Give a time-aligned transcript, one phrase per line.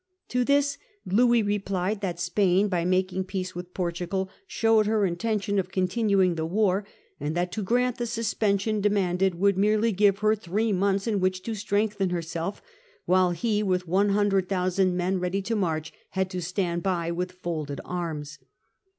[0.29, 5.69] To this Louis replied that Spain, by making peace with Portugal, showed her intention of
[5.69, 6.87] continuing the war,
[7.19, 11.43] and that to grant the suspension demanded would merely give her three months in which
[11.43, 12.63] to strengthen herself,
[13.05, 18.39] while he, with 100,000 men ready to march, had to stand by with folded arms.